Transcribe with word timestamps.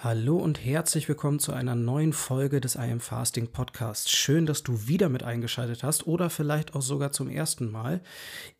Hallo 0.00 0.36
und 0.36 0.64
herzlich 0.64 1.08
willkommen 1.08 1.40
zu 1.40 1.52
einer 1.52 1.74
neuen 1.74 2.12
Folge 2.12 2.60
des 2.60 2.76
I 2.76 2.92
Am 2.92 3.00
Fasting 3.00 3.48
Podcasts. 3.48 4.12
Schön, 4.12 4.46
dass 4.46 4.62
du 4.62 4.86
wieder 4.86 5.08
mit 5.08 5.24
eingeschaltet 5.24 5.82
hast 5.82 6.06
oder 6.06 6.30
vielleicht 6.30 6.76
auch 6.76 6.82
sogar 6.82 7.10
zum 7.10 7.28
ersten 7.28 7.68
Mal. 7.68 8.00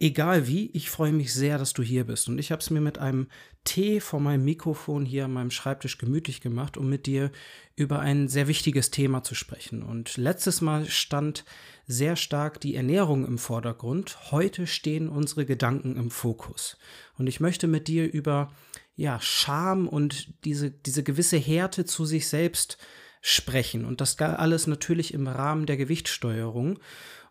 Egal 0.01 0.49
wie, 0.49 0.69
ich 0.73 0.91
freue 0.91 1.13
mich 1.13 1.33
sehr, 1.33 1.57
dass 1.57 1.75
du 1.75 1.85
hier 1.85 2.03
bist. 2.03 2.29
Und 2.29 2.41
ich 2.41 2.51
habe 2.51 2.61
es 2.61 2.71
mir 2.71 2.81
mit 2.81 2.99
einem 2.99 3.29
Tee 3.63 4.01
vor 4.01 4.19
meinem 4.19 4.45
Mikrofon 4.45 5.05
hier 5.05 5.27
an 5.27 5.33
meinem 5.33 5.53
Schreibtisch 5.53 5.99
gemütlich 5.99 6.41
gemacht, 6.41 6.77
um 6.77 6.89
mit 6.89 7.07
dir 7.07 7.31
über 7.77 8.01
ein 8.01 8.27
sehr 8.27 8.49
wichtiges 8.49 8.91
Thema 8.91 9.23
zu 9.23 9.37
sprechen. 9.37 9.85
Und 9.85 10.17
letztes 10.17 10.61
Mal 10.61 10.87
stand 10.87 11.45
sehr 11.87 12.17
stark 12.17 12.61
die 12.61 12.75
Ernährung 12.75 13.25
im 13.25 13.39
Vordergrund. 13.39 14.33
Heute 14.33 14.67
stehen 14.67 15.09
unsere 15.09 15.47
Gedanken 15.47 15.95
im 15.95 16.11
Fokus. 16.11 16.79
Und 17.17 17.29
ich 17.29 17.39
möchte 17.39 17.69
mit 17.69 17.87
dir 17.87 18.13
über 18.13 18.51
ja, 18.99 19.21
Scham 19.21 19.87
und 19.87 20.35
diese, 20.45 20.73
diese 20.73 21.05
gewisse 21.05 21.37
Härte 21.37 21.85
zu 21.85 22.05
sich 22.05 22.27
selbst 22.27 22.79
sprechen. 23.21 23.85
Und 23.85 24.01
das 24.01 24.19
alles 24.19 24.67
natürlich 24.67 25.15
im 25.15 25.29
Rahmen 25.29 25.67
der 25.67 25.77
Gewichtssteuerung. 25.77 26.81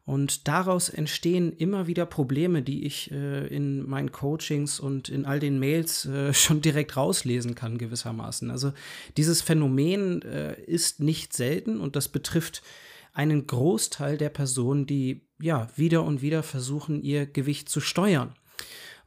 Und 0.05 0.47
daraus 0.47 0.87
entstehen 0.87 1.51
immer 1.51 1.85
wieder 1.85 2.05
Probleme, 2.05 2.61
die 2.61 2.85
ich 2.85 3.11
äh, 3.11 3.47
in 3.47 3.85
meinen 3.85 4.13
Coachings 4.13 4.79
und 4.79 5.09
in 5.09 5.25
all 5.25 5.41
den 5.41 5.59
Mails 5.59 6.05
äh, 6.05 6.33
schon 6.33 6.61
direkt 6.61 6.95
rauslesen 6.95 7.53
kann, 7.53 7.77
gewissermaßen. 7.77 8.49
Also 8.49 8.71
dieses 9.17 9.41
Phänomen 9.41 10.21
äh, 10.21 10.57
ist 10.61 11.01
nicht 11.01 11.33
selten 11.33 11.81
und 11.81 11.97
das 11.97 12.07
betrifft 12.07 12.63
einen 13.11 13.45
Großteil 13.45 14.17
der 14.17 14.29
Personen, 14.29 14.85
die 14.85 15.27
ja 15.41 15.67
wieder 15.75 16.03
und 16.03 16.21
wieder 16.21 16.43
versuchen, 16.43 17.01
ihr 17.01 17.25
Gewicht 17.25 17.67
zu 17.67 17.81
steuern. 17.81 18.35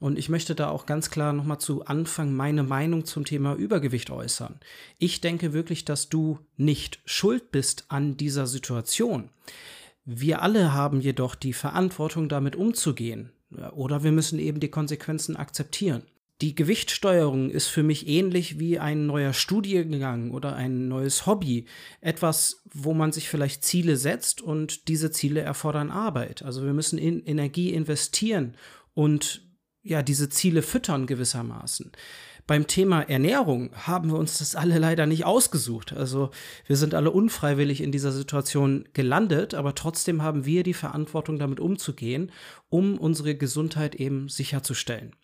Und 0.01 0.19
ich 0.19 0.31
möchte 0.31 0.55
da 0.55 0.71
auch 0.71 0.87
ganz 0.87 1.11
klar 1.11 1.35
nochmal 1.35 1.61
zu 1.61 1.85
Anfang 1.85 2.35
meine 2.35 2.63
Meinung 2.63 3.05
zum 3.05 3.27
Thema 3.27 3.55
Übergewicht 3.55 4.11
äußern. 4.11 4.59
Ich 4.99 5.21
denke 5.21 5.53
wirklich, 5.53 5.85
dass 5.85 6.09
du 6.09 6.39
nicht 6.57 7.01
schuld 7.05 7.53
bist 7.53 7.85
an 7.89 8.17
dieser 8.17 8.47
Situation. 8.47 9.29
Wir 10.07 10.41
alle 10.41 10.73
haben 10.73 11.03
jedoch 11.03 11.35
die 11.35 11.53
Verantwortung, 11.53 12.31
damit 12.31 12.57
umzugehen. 12.57 13.31
Oder 13.73 14.03
wir 14.03 14.11
müssen 14.11 14.39
eben 14.39 14.59
die 14.59 14.71
Konsequenzen 14.71 15.37
akzeptieren. 15.37 16.03
Die 16.41 16.55
Gewichtssteuerung 16.55 17.51
ist 17.51 17.67
für 17.67 17.83
mich 17.83 18.09
ähnlich 18.09 18.59
wie 18.59 18.79
ein 18.79 19.07
neuer 19.07 19.35
Studiengang 19.35 20.31
oder 20.31 20.57
ein 20.57 20.89
neues 20.89 21.27
Hobby. 21.27 21.67
Etwas, 22.01 22.63
wo 22.73 22.95
man 22.95 23.13
sich 23.13 23.29
vielleicht 23.29 23.63
Ziele 23.63 23.99
setzt 23.99 24.41
und 24.41 24.89
diese 24.89 25.11
Ziele 25.11 25.43
erfordern 25.43 25.91
Arbeit. 25.91 26.43
Also 26.43 26.65
wir 26.65 26.73
müssen 26.73 26.99
in 26.99 27.23
Energie 27.23 27.75
investieren 27.75 28.55
und 28.95 29.50
ja, 29.83 30.03
diese 30.03 30.29
Ziele 30.29 30.63
füttern 30.63 31.07
gewissermaßen. 31.07 31.93
Beim 32.47 32.67
Thema 32.67 33.03
Ernährung 33.03 33.71
haben 33.75 34.11
wir 34.11 34.19
uns 34.19 34.39
das 34.39 34.57
alle 34.57 34.79
leider 34.79 35.07
nicht 35.07 35.25
ausgesucht. 35.25 35.93
Also 35.93 36.31
wir 36.67 36.77
sind 36.77 36.95
alle 36.95 37.13
unfreiwillig 37.13 37.81
in 37.81 37.93
dieser 37.93 38.13
Situation 38.13 38.89
gelandet, 38.93 39.55
aber 39.55 39.75
trotzdem 39.75 40.23
haben 40.23 40.45
wir 40.45 40.65
die 40.65 40.75
Verantwortung, 40.75 41.39
damit 41.39 41.61
umzugehen, 41.61 42.33
um 42.69 42.99
unsere 42.99 43.37
Gesundheit 43.37 43.95
eben 43.95 44.29
sicherzustellen. 44.29 45.15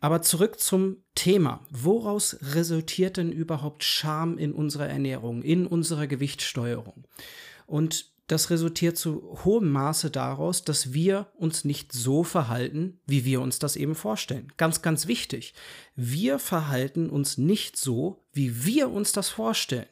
Aber 0.00 0.22
zurück 0.22 0.60
zum 0.60 0.98
Thema. 1.14 1.60
Woraus 1.70 2.36
resultiert 2.54 3.16
denn 3.16 3.32
überhaupt 3.32 3.82
Scham 3.82 4.38
in 4.38 4.52
unserer 4.52 4.86
Ernährung, 4.86 5.42
in 5.42 5.66
unserer 5.66 6.06
Gewichtssteuerung? 6.06 7.04
Und 7.66 8.13
das 8.26 8.50
resultiert 8.50 8.96
zu 8.96 9.38
hohem 9.44 9.70
Maße 9.70 10.10
daraus, 10.10 10.64
dass 10.64 10.92
wir 10.92 11.28
uns 11.36 11.64
nicht 11.64 11.92
so 11.92 12.24
verhalten, 12.24 12.98
wie 13.06 13.24
wir 13.24 13.40
uns 13.40 13.58
das 13.58 13.76
eben 13.76 13.94
vorstellen. 13.94 14.52
Ganz, 14.56 14.80
ganz 14.82 15.06
wichtig. 15.06 15.54
Wir 15.94 16.38
verhalten 16.38 17.10
uns 17.10 17.36
nicht 17.36 17.76
so, 17.76 18.24
wie 18.32 18.64
wir 18.64 18.90
uns 18.90 19.12
das 19.12 19.28
vorstellen. 19.28 19.86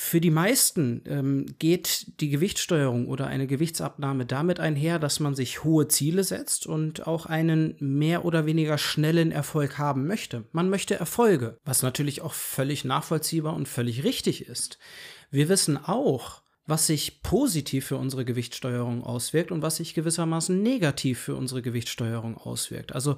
Für 0.00 0.20
die 0.20 0.30
meisten 0.30 1.02
ähm, 1.06 1.46
geht 1.58 2.20
die 2.20 2.28
Gewichtssteuerung 2.28 3.08
oder 3.08 3.26
eine 3.26 3.48
Gewichtsabnahme 3.48 4.26
damit 4.26 4.60
einher, 4.60 5.00
dass 5.00 5.18
man 5.18 5.34
sich 5.34 5.64
hohe 5.64 5.88
Ziele 5.88 6.22
setzt 6.22 6.68
und 6.68 7.08
auch 7.08 7.26
einen 7.26 7.74
mehr 7.80 8.24
oder 8.24 8.46
weniger 8.46 8.78
schnellen 8.78 9.32
Erfolg 9.32 9.76
haben 9.76 10.06
möchte. 10.06 10.44
Man 10.52 10.70
möchte 10.70 10.94
Erfolge, 10.94 11.58
was 11.64 11.82
natürlich 11.82 12.22
auch 12.22 12.34
völlig 12.34 12.84
nachvollziehbar 12.84 13.54
und 13.54 13.66
völlig 13.66 14.04
richtig 14.04 14.46
ist. 14.46 14.78
Wir 15.32 15.48
wissen 15.48 15.76
auch, 15.76 16.42
was 16.68 16.86
sich 16.86 17.22
positiv 17.22 17.86
für 17.86 17.96
unsere 17.96 18.26
Gewichtssteuerung 18.26 19.02
auswirkt 19.02 19.50
und 19.50 19.62
was 19.62 19.76
sich 19.76 19.94
gewissermaßen 19.94 20.62
negativ 20.62 21.18
für 21.18 21.34
unsere 21.34 21.62
Gewichtssteuerung 21.62 22.36
auswirkt. 22.36 22.92
Also 22.92 23.16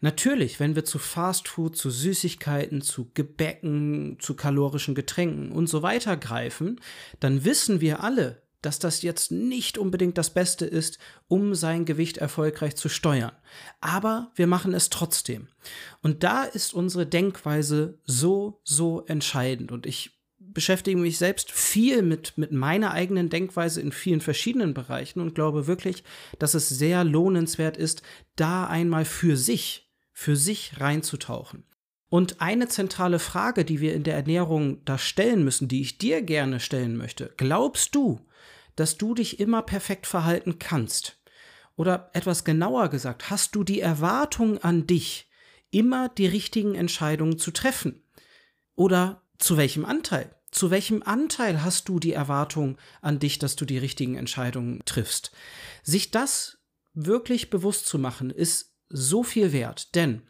natürlich, 0.00 0.58
wenn 0.60 0.74
wir 0.74 0.86
zu 0.86 0.98
Fastfood, 0.98 1.76
zu 1.76 1.90
Süßigkeiten, 1.90 2.80
zu 2.80 3.10
Gebäcken, 3.12 4.16
zu 4.18 4.34
kalorischen 4.34 4.94
Getränken 4.94 5.52
und 5.52 5.68
so 5.68 5.82
weiter 5.82 6.16
greifen, 6.16 6.80
dann 7.20 7.44
wissen 7.44 7.82
wir 7.82 8.02
alle, 8.02 8.42
dass 8.62 8.78
das 8.78 9.02
jetzt 9.02 9.30
nicht 9.30 9.76
unbedingt 9.76 10.16
das 10.16 10.30
Beste 10.30 10.64
ist, 10.64 10.98
um 11.28 11.54
sein 11.54 11.84
Gewicht 11.84 12.16
erfolgreich 12.16 12.76
zu 12.76 12.88
steuern. 12.88 13.32
Aber 13.82 14.32
wir 14.34 14.46
machen 14.46 14.72
es 14.72 14.88
trotzdem. 14.88 15.48
Und 16.02 16.24
da 16.24 16.44
ist 16.44 16.72
unsere 16.72 17.06
Denkweise 17.06 17.98
so, 18.06 18.60
so 18.64 19.04
entscheidend. 19.04 19.70
Und 19.70 19.84
ich 19.84 20.15
beschäftige 20.56 20.98
mich 20.98 21.18
selbst 21.18 21.52
viel 21.52 22.00
mit, 22.00 22.38
mit 22.38 22.50
meiner 22.50 22.92
eigenen 22.92 23.28
Denkweise 23.28 23.82
in 23.82 23.92
vielen 23.92 24.22
verschiedenen 24.22 24.72
Bereichen 24.72 25.20
und 25.20 25.34
glaube 25.34 25.66
wirklich, 25.66 26.02
dass 26.38 26.54
es 26.54 26.70
sehr 26.70 27.04
lohnenswert 27.04 27.76
ist, 27.76 28.00
da 28.36 28.66
einmal 28.66 29.04
für 29.04 29.36
sich, 29.36 29.92
für 30.14 30.34
sich 30.34 30.80
reinzutauchen. 30.80 31.64
Und 32.08 32.40
eine 32.40 32.68
zentrale 32.68 33.18
Frage, 33.18 33.66
die 33.66 33.82
wir 33.82 33.92
in 33.92 34.02
der 34.02 34.14
Ernährung 34.14 34.82
da 34.86 34.96
stellen 34.96 35.44
müssen, 35.44 35.68
die 35.68 35.82
ich 35.82 35.98
dir 35.98 36.22
gerne 36.22 36.58
stellen 36.58 36.96
möchte, 36.96 37.34
glaubst 37.36 37.94
du, 37.94 38.26
dass 38.76 38.96
du 38.96 39.12
dich 39.12 39.38
immer 39.38 39.60
perfekt 39.60 40.06
verhalten 40.06 40.58
kannst? 40.58 41.20
Oder 41.76 42.08
etwas 42.14 42.44
genauer 42.44 42.88
gesagt, 42.88 43.28
hast 43.28 43.54
du 43.54 43.62
die 43.62 43.80
Erwartung 43.82 44.56
an 44.56 44.86
dich, 44.86 45.28
immer 45.70 46.08
die 46.08 46.26
richtigen 46.26 46.74
Entscheidungen 46.74 47.36
zu 47.36 47.50
treffen? 47.50 48.02
Oder 48.74 49.20
zu 49.36 49.58
welchem 49.58 49.84
Anteil? 49.84 50.34
Zu 50.56 50.70
welchem 50.70 51.02
Anteil 51.02 51.62
hast 51.62 51.86
du 51.86 51.98
die 51.98 52.14
Erwartung 52.14 52.78
an 53.02 53.18
dich, 53.18 53.38
dass 53.38 53.56
du 53.56 53.66
die 53.66 53.76
richtigen 53.76 54.14
Entscheidungen 54.14 54.80
triffst? 54.86 55.30
Sich 55.82 56.10
das 56.10 56.56
wirklich 56.94 57.50
bewusst 57.50 57.84
zu 57.84 57.98
machen, 57.98 58.30
ist 58.30 58.74
so 58.88 59.22
viel 59.22 59.52
wert, 59.52 59.94
denn 59.94 60.22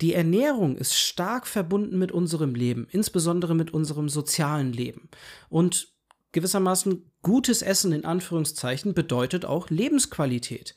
die 0.00 0.14
Ernährung 0.14 0.78
ist 0.78 0.94
stark 0.94 1.46
verbunden 1.46 1.98
mit 1.98 2.10
unserem 2.10 2.54
Leben, 2.54 2.88
insbesondere 2.90 3.54
mit 3.54 3.74
unserem 3.74 4.08
sozialen 4.08 4.72
Leben. 4.72 5.10
Und 5.50 5.92
gewissermaßen 6.32 7.12
gutes 7.20 7.60
Essen 7.60 7.92
in 7.92 8.06
Anführungszeichen 8.06 8.94
bedeutet 8.94 9.44
auch 9.44 9.68
Lebensqualität. 9.68 10.74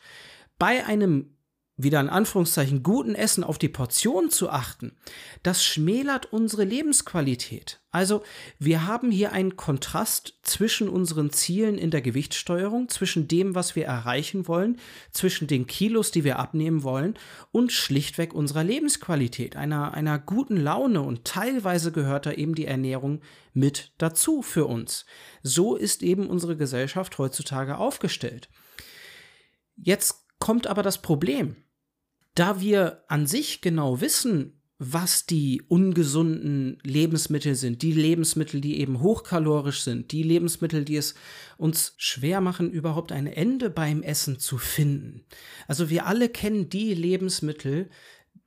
Bei 0.57 0.85
einem 0.85 1.37
wieder 1.81 2.01
in 2.01 2.09
Anführungszeichen 2.09 2.83
guten 2.83 3.15
Essen 3.15 3.43
auf 3.43 3.57
die 3.57 3.69
Portion 3.69 4.29
zu 4.29 4.49
achten, 4.49 4.97
das 5.43 5.63
schmälert 5.63 6.31
unsere 6.33 6.65
Lebensqualität. 6.65 7.79
Also 7.91 8.21
wir 8.59 8.85
haben 8.85 9.11
hier 9.11 9.31
einen 9.31 9.55
Kontrast 9.55 10.39
zwischen 10.43 10.89
unseren 10.89 11.31
Zielen 11.31 11.77
in 11.77 11.89
der 11.89 12.01
Gewichtssteuerung, 12.01 12.89
zwischen 12.89 13.29
dem, 13.29 13.55
was 13.55 13.77
wir 13.77 13.85
erreichen 13.85 14.47
wollen, 14.47 14.77
zwischen 15.11 15.47
den 15.47 15.67
Kilos, 15.67 16.11
die 16.11 16.25
wir 16.25 16.37
abnehmen 16.37 16.83
wollen 16.83 17.17
und 17.51 17.71
schlichtweg 17.71 18.33
unserer 18.33 18.65
Lebensqualität, 18.65 19.55
einer, 19.55 19.93
einer 19.93 20.19
guten 20.19 20.57
Laune 20.57 21.01
und 21.01 21.23
teilweise 21.23 21.93
gehört 21.93 22.25
da 22.25 22.33
eben 22.33 22.55
die 22.55 22.65
Ernährung 22.65 23.21
mit 23.53 23.93
dazu 23.97 24.41
für 24.41 24.65
uns. 24.65 25.05
So 25.43 25.77
ist 25.77 26.03
eben 26.03 26.27
unsere 26.27 26.57
Gesellschaft 26.57 27.17
heutzutage 27.17 27.77
aufgestellt. 27.77 28.49
Jetzt 29.77 30.25
kommt 30.39 30.67
aber 30.67 30.83
das 30.83 31.01
Problem 31.01 31.55
da 32.35 32.61
wir 32.61 33.03
an 33.07 33.27
sich 33.27 33.61
genau 33.61 34.01
wissen, 34.01 34.59
was 34.81 35.25
die 35.25 35.61
ungesunden 35.67 36.77
Lebensmittel 36.83 37.55
sind, 37.55 37.81
die 37.81 37.91
Lebensmittel, 37.91 38.61
die 38.61 38.79
eben 38.79 39.01
hochkalorisch 39.01 39.81
sind, 39.81 40.13
die 40.13 40.23
Lebensmittel, 40.23 40.85
die 40.85 40.95
es 40.95 41.15
uns 41.57 41.95
schwer 41.97 42.39
machen, 42.39 42.71
überhaupt 42.71 43.11
ein 43.11 43.27
Ende 43.27 43.69
beim 43.69 44.01
Essen 44.01 44.39
zu 44.39 44.57
finden. 44.57 45.25
Also 45.67 45.89
wir 45.89 46.05
alle 46.05 46.29
kennen 46.29 46.69
die 46.69 46.93
Lebensmittel, 46.93 47.89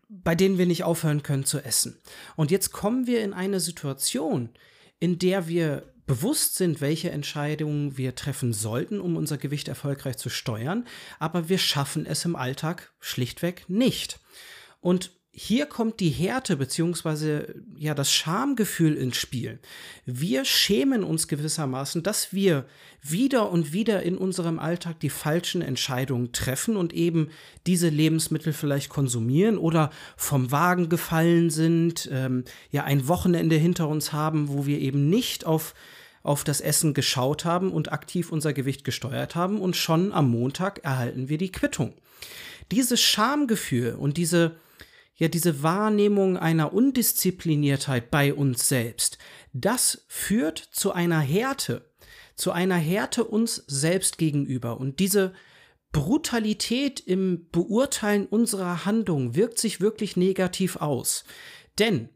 bei 0.09 0.35
denen 0.35 0.57
wir 0.57 0.67
nicht 0.67 0.85
aufhören 0.85 1.23
können 1.23 1.45
zu 1.45 1.59
essen. 1.59 2.01
Und 2.35 2.51
jetzt 2.51 2.73
kommen 2.73 3.07
wir 3.07 3.23
in 3.23 3.35
eine 3.35 3.61
Situation, 3.61 4.49
in 5.01 5.19
der 5.19 5.49
wir 5.49 5.92
bewusst 6.07 6.57
sind, 6.57 6.81
welche 6.81 7.11
Entscheidungen 7.11 7.97
wir 7.97 8.15
treffen 8.15 8.53
sollten, 8.53 9.01
um 9.01 9.17
unser 9.17 9.39
Gewicht 9.39 9.69
erfolgreich 9.69 10.17
zu 10.17 10.29
steuern, 10.29 10.87
aber 11.19 11.49
wir 11.49 11.59
schaffen 11.59 12.07
es 12.07 12.25
im 12.25 12.37
Alltag 12.37 12.93
schlichtweg 12.99 13.65
nicht. 13.69 14.19
Und 14.81 15.13
hier 15.35 15.65
kommt 15.65 16.01
die 16.01 16.11
Härte 16.11 16.59
beziehungsweise 16.59 17.55
ja 17.79 17.95
das 17.95 18.13
Schamgefühl 18.13 18.95
ins 18.95 19.17
Spiel. 19.17 19.59
Wir 20.05 20.45
schämen 20.45 21.03
uns 21.03 21.27
gewissermaßen, 21.27 22.03
dass 22.03 22.35
wir 22.35 22.67
wieder 23.01 23.51
und 23.51 23.73
wieder 23.73 24.03
in 24.03 24.19
unserem 24.19 24.59
Alltag 24.59 25.01
die 25.01 25.09
falschen 25.09 25.63
Entscheidungen 25.63 26.33
treffen 26.33 26.77
und 26.77 26.93
eben 26.93 27.31
diese 27.67 27.89
Lebensmittel 27.89 28.53
vielleicht 28.53 28.91
konsumieren 28.91 29.57
oder 29.57 29.91
vom 30.19 30.51
Wagen 30.51 30.91
gefallen 30.91 31.49
sind, 31.49 32.11
ähm, 32.13 32.45
ja 32.71 32.85
ein 32.85 33.09
Wochenende 33.09 33.57
hinter 33.57 33.89
uns 33.89 34.13
haben, 34.13 34.49
wo 34.49 34.67
wir 34.67 34.81
eben 34.81 35.09
nicht 35.09 35.47
auf 35.47 35.75
auf 36.25 36.45
das 36.45 36.61
Essen 36.61 36.95
geschaut 36.95 37.45
haben 37.45 37.73
und 37.73 37.91
aktiv 37.91 38.31
unser 38.31 38.53
Gewicht 38.53 38.85
gesteuert 38.85 39.35
haben 39.35 39.61
und 39.61 39.75
schon 39.75 40.13
am 40.13 40.31
Montag 40.31 40.85
erhalten 40.85 41.29
wir 41.29 41.37
die 41.37 41.51
Quittung. 41.51 41.95
Dieses 42.71 43.01
Schamgefühl 43.01 43.97
und 43.99 44.17
diese 44.17 44.53
ja 45.23 45.29
diese 45.29 45.63
Wahrnehmung 45.63 46.37
einer 46.37 46.73
Undiszipliniertheit 46.73 48.11
bei 48.11 48.35
uns 48.35 48.69
selbst, 48.69 49.19
das 49.53 50.05
führt 50.09 50.59
zu 50.59 50.91
einer 50.91 51.21
Härte, 51.21 51.89
zu 52.35 52.51
einer 52.51 52.75
Härte 52.75 53.23
uns 53.23 53.63
selbst 53.69 54.19
gegenüber. 54.19 54.81
Und 54.81 54.99
diese 54.99 55.33
Brutalität 55.93 56.99
im 56.99 57.47
Beurteilen 57.53 58.27
unserer 58.27 58.85
Handlung 58.85 59.37
wirkt 59.37 59.61
sich 59.61 59.81
wirklich 59.81 60.17
negativ 60.17 60.75
aus. 60.79 61.23
Denn 61.79 62.09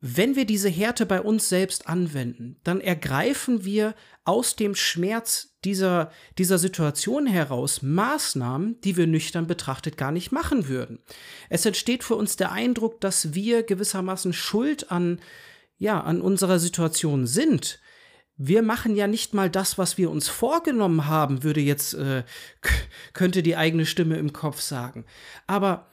wenn 0.00 0.34
wir 0.34 0.46
diese 0.46 0.70
Härte 0.70 1.04
bei 1.04 1.20
uns 1.20 1.50
selbst 1.50 1.86
anwenden, 1.86 2.56
dann 2.64 2.80
ergreifen 2.80 3.64
wir 3.64 3.94
aus 4.24 4.56
dem 4.56 4.74
Schmerz 4.74 5.58
dieser, 5.64 6.10
dieser 6.38 6.58
Situation 6.58 7.26
heraus 7.26 7.82
Maßnahmen, 7.82 8.80
die 8.80 8.96
wir 8.96 9.06
nüchtern 9.06 9.46
betrachtet 9.46 9.98
gar 9.98 10.10
nicht 10.10 10.32
machen 10.32 10.68
würden. 10.68 11.00
Es 11.50 11.66
entsteht 11.66 12.02
für 12.02 12.16
uns 12.16 12.36
der 12.36 12.50
Eindruck, 12.50 13.00
dass 13.02 13.34
wir 13.34 13.62
gewissermaßen 13.62 14.32
Schuld 14.32 14.90
an, 14.90 15.20
ja, 15.76 16.00
an 16.00 16.22
unserer 16.22 16.58
Situation 16.58 17.26
sind. 17.26 17.78
Wir 18.38 18.62
machen 18.62 18.96
ja 18.96 19.06
nicht 19.06 19.34
mal 19.34 19.50
das, 19.50 19.76
was 19.76 19.98
wir 19.98 20.10
uns 20.10 20.28
vorgenommen 20.28 21.08
haben, 21.08 21.42
würde 21.42 21.60
jetzt, 21.60 21.92
äh, 21.92 22.24
könnte 23.12 23.42
die 23.42 23.56
eigene 23.56 23.84
Stimme 23.84 24.16
im 24.16 24.32
Kopf 24.32 24.62
sagen. 24.62 25.04
Aber 25.46 25.90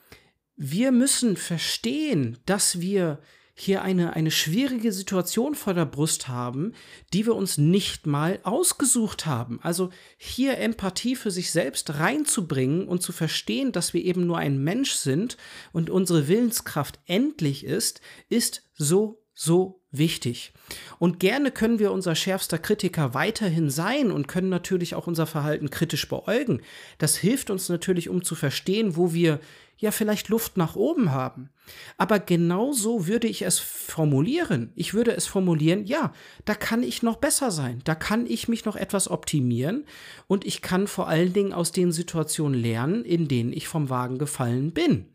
wir 0.56 0.94
müssen 0.94 1.36
verstehen, 1.36 2.38
dass 2.46 2.80
wir 2.80 3.20
hier 3.60 3.82
eine, 3.82 4.14
eine 4.14 4.30
schwierige 4.30 4.92
Situation 4.92 5.56
vor 5.56 5.74
der 5.74 5.86
Brust 5.86 6.28
haben, 6.28 6.74
die 7.12 7.26
wir 7.26 7.36
uns 7.36 7.58
nicht 7.58 8.06
mal 8.06 8.40
ausgesucht 8.44 9.26
haben. 9.26 9.60
Also 9.64 9.90
hier 10.16 10.60
Empathie 10.60 11.16
für 11.16 11.32
sich 11.32 11.52
selbst 11.52 11.96
reinzubringen 11.96 12.88
und 12.88 13.02
zu 13.02 13.12
verstehen, 13.12 13.72
dass 13.72 13.96
wir 13.96 14.06
eben 14.06 14.28
nur 14.28 14.38
ein 14.38 14.64
Mensch 14.64 14.92
sind 14.94 15.38
und 15.74 15.90
unsere 15.90 16.28
Willenskraft 16.28 17.00
endlich 17.08 17.64
ist, 17.64 18.00
ist 18.30 18.64
so, 18.76 19.24
so 19.34 19.82
wichtig. 19.98 20.54
Und 21.00 21.20
gerne 21.20 21.52
können 21.52 21.80
wir 21.80 21.92
unser 21.92 22.16
schärfster 22.16 22.58
Kritiker 22.58 23.14
weiterhin 23.14 23.70
sein 23.70 24.12
und 24.12 24.28
können 24.28 24.50
natürlich 24.50 24.96
auch 24.96 25.08
unser 25.08 25.26
Verhalten 25.26 25.70
kritisch 25.70 26.08
beäugen. 26.10 26.62
Das 26.98 27.16
hilft 27.16 27.50
uns 27.50 27.70
natürlich, 27.70 28.10
um 28.10 28.24
zu 28.24 28.36
verstehen, 28.36 28.96
wo 28.96 29.14
wir 29.14 29.40
ja 29.78 29.92
vielleicht 29.92 30.30
Luft 30.30 30.58
nach 30.58 30.76
oben 30.76 31.12
haben. 31.12 31.50
Aber 31.98 32.20
genauso 32.20 33.08
würde 33.08 33.28
ich 33.28 33.44
es 33.44 33.60
formulieren. 33.60 34.72
Ich 34.76 34.94
würde 34.94 35.12
es 35.12 35.28
formulieren, 35.28 35.86
ja, 35.86 36.14
da 36.46 36.56
kann 36.56 36.84
ich 36.84 37.04
noch 37.04 37.18
besser 37.18 37.52
sein, 37.52 37.82
da 37.84 37.94
kann 37.94 38.26
ich 38.26 38.48
mich 38.48 38.66
noch 38.66 38.76
etwas 38.76 39.10
optimieren 39.10 39.86
und 40.28 40.46
ich 40.46 40.62
kann 40.62 40.88
vor 40.88 41.08
allen 41.08 41.34
Dingen 41.34 41.54
aus 41.54 41.72
den 41.72 41.92
Situationen 41.92 42.60
lernen, 42.60 43.06
in 43.06 43.28
denen 43.28 43.54
ich 43.54 43.68
vom 43.68 43.90
Wagen 43.90 44.18
gefallen 44.18 44.72
bin. 44.72 45.06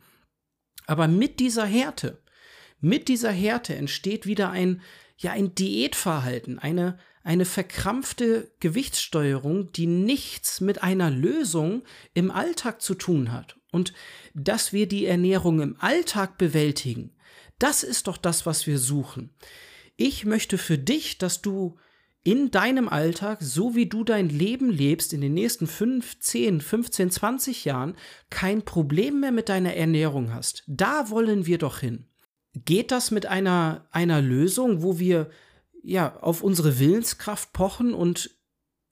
Aber 0.87 1.09
mit 1.09 1.41
dieser 1.41 1.65
Härte, 1.65 2.22
mit 2.83 3.09
dieser 3.09 3.31
Härte 3.31 3.75
entsteht 3.77 4.27
wieder 4.27 4.51
ein, 4.51 4.83
ja, 5.17 5.31
ein 5.31 5.55
Diätverhalten, 5.55 6.59
eine, 6.59 6.99
eine 7.23 7.45
verkrampfte 7.45 8.51
Gewichtssteuerung, 8.59 9.73
die 9.73 9.87
nichts 9.87 10.61
mit 10.61 10.83
einer 10.83 11.09
Lösung 11.09 11.85
im 12.13 12.33
Alltag 12.33 12.83
zu 12.83 12.95
tun 12.95 13.33
hat. 13.33 13.57
Und 13.71 13.95
dass 14.35 14.73
wir 14.73 14.89
die 14.89 15.07
Ernährung 15.07 15.61
im 15.61 15.77
Alltag 15.79 16.39
bewältigen, 16.39 17.15
das 17.61 17.85
ist 17.85 18.09
doch 18.09 18.17
das, 18.17 18.47
was 18.47 18.67
wir 18.67 18.81
suchen. 18.81 19.31
Ich 19.97 20.25
möchte 20.25 20.59
für 20.59 20.77
dich, 20.77 21.19
dass 21.19 21.41
du 21.41 21.79
in 22.25 22.51
deinem 22.51 22.89
Alltag, 22.89 23.39
so 23.41 23.77
wie 23.77 23.87
du 23.87 24.03
dein 24.03 24.29
Leben 24.29 24.71
lebst, 24.71 25.13
in 25.13 25.21
den 25.21 25.35
nächsten 25.35 25.69
5, 25.69 26.19
10, 26.19 26.61
15, 26.61 27.11
20 27.13 27.65
Jahren, 27.65 27.95
kein 28.31 28.63
Problem 28.63 29.21
mehr 29.21 29.33
mit 29.33 29.49
deiner 29.49 29.75
Ernährung 29.75 30.35
hast. 30.35 30.65
Da 30.67 31.11
wollen 31.11 31.47
wir 31.47 31.59
doch 31.59 31.79
hin. 31.79 32.09
Geht 32.55 32.91
das 32.91 33.11
mit 33.11 33.27
einer, 33.27 33.87
einer 33.91 34.21
Lösung, 34.21 34.83
wo 34.83 34.99
wir 34.99 35.31
ja 35.83 36.19
auf 36.21 36.43
unsere 36.43 36.79
Willenskraft 36.79 37.53
pochen 37.53 37.95
und 37.95 38.37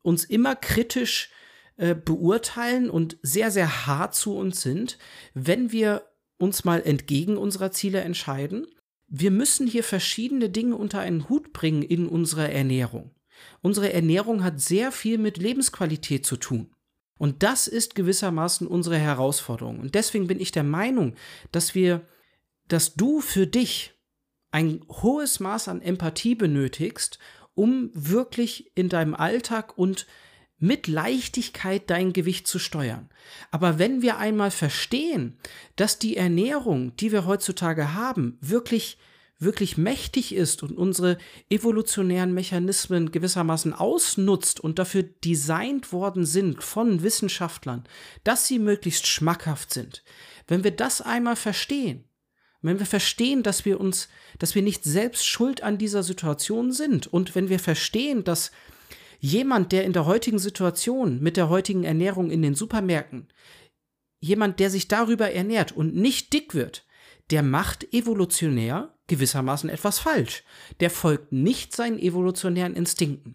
uns 0.03 0.25
immer 0.25 0.57
kritisch 0.57 1.31
äh, 1.77 1.95
beurteilen 1.95 2.91
und 2.91 3.19
sehr, 3.23 3.51
sehr 3.51 3.87
hart 3.87 4.15
zu 4.15 4.37
uns 4.37 4.63
sind, 4.63 4.99
wenn 5.35 5.73
wir 5.73 6.07
uns 6.39 6.65
mal 6.65 6.83
entgegen 6.83 7.37
unserer 7.37 7.71
Ziele 7.71 8.01
entscheiden. 8.01 8.67
Wir 9.09 9.31
müssen 9.31 9.67
hier 9.67 9.85
verschiedene 9.85 10.49
Dinge 10.49 10.77
unter 10.77 11.01
einen 11.01 11.29
Hut 11.29 11.53
bringen 11.53 11.83
in 11.83 12.07
unserer 12.07 12.49
Ernährung. 12.49 13.15
Unsere 13.63 13.93
Ernährung 13.93 14.43
hat 14.45 14.61
sehr 14.61 14.93
viel 14.93 15.19
mit 15.19 15.37
Lebensqualität 15.37 16.25
zu 16.25 16.37
tun. 16.37 16.71
Und 17.19 17.43
das 17.43 17.67
ist 17.67 17.95
gewissermaßen 17.95 18.67
unsere 18.67 18.97
Herausforderung. 18.97 19.79
Und 19.79 19.95
deswegen 19.95 20.27
bin 20.27 20.41
ich 20.41 20.53
der 20.53 20.65
Meinung, 20.65 21.15
dass 21.53 21.75
wir, 21.75 22.03
dass 22.73 22.95
du 22.95 23.21
für 23.21 23.47
dich 23.47 23.95
ein 24.51 24.85
hohes 24.89 25.41
Maß 25.41 25.69
an 25.69 25.83
Empathie 25.83 26.35
benötigst, 26.35 27.19
um 27.55 27.91
wirklich 27.93 28.73
in 28.75 28.89
deinem 28.89 29.15
Alltag 29.15 29.77
und 29.77 30.07
mit 30.59 30.89
Leichtigkeit 30.89 31.89
dein 31.89 32.13
Gewicht 32.13 32.47
zu 32.47 32.59
steuern. 32.59 33.09
Aber 33.51 33.79
wenn 33.79 34.03
wir 34.03 34.19
einmal 34.19 34.51
verstehen, 34.51 35.39
dass 35.77 35.99
die 35.99 36.17
Ernährung, 36.17 36.95
die 36.97 37.13
wir 37.13 37.27
heutzutage 37.27 37.95
haben, 37.95 38.37
wirklich 38.41 38.99
wirklich 39.41 39.79
mächtig 39.79 40.35
ist 40.35 40.63
und 40.63 40.77
unsere 40.77 41.19
evolutionären 41.49 42.33
Mechanismen 42.35 43.11
gewissermaßen 43.11 43.73
ausnutzt 43.73 44.61
und 44.61 44.79
dafür 44.79 45.03
designt 45.03 45.93
worden 45.93 46.27
sind 46.27 46.63
von 46.63 47.03
Wissenschaftlern, 47.03 47.85
dass 48.23 48.47
sie 48.47 48.59
möglichst 48.59 49.07
schmackhaft 49.07 49.73
sind. 49.73 50.05
Wenn 50.47 50.63
wir 50.63 50.73
das 50.73 51.01
einmal 51.01 51.37
verstehen, 51.37 52.05
wenn 52.63 52.79
wir 52.79 52.87
verstehen, 52.87 53.43
dass 53.43 53.65
wir 53.65 53.81
uns, 53.81 54.09
dass 54.39 54.55
wir 54.55 54.63
nicht 54.63 54.85
selbst 54.85 55.27
schuld 55.27 55.63
an 55.63 55.79
dieser 55.79 56.03
Situation 56.03 56.73
sind 56.73 57.07
und 57.07 57.35
wenn 57.35 57.49
wir 57.49 57.59
verstehen, 57.59 58.25
dass 58.25 58.51
Jemand, 59.21 59.71
der 59.73 59.85
in 59.85 59.93
der 59.93 60.07
heutigen 60.07 60.39
Situation 60.39 61.21
mit 61.21 61.37
der 61.37 61.51
heutigen 61.51 61.85
Ernährung 61.85 62.31
in 62.31 62.41
den 62.41 62.55
Supermärkten, 62.55 63.29
jemand, 64.19 64.61
der 64.61 64.71
sich 64.71 64.89
darüber 64.89 65.31
ernährt 65.31 65.73
und 65.73 65.95
nicht 65.95 66.33
dick 66.33 66.55
wird, 66.55 66.87
der 67.31 67.43
macht 67.43 67.93
evolutionär 67.93 68.95
gewissermaßen 69.11 69.69
etwas 69.69 69.99
falsch. 69.99 70.45
Der 70.79 70.89
folgt 70.89 71.33
nicht 71.33 71.77
seinen 71.77 71.99
evolutionären 71.99 72.75
Instinkten. 72.75 73.35